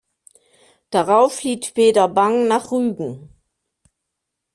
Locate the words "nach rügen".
2.47-3.29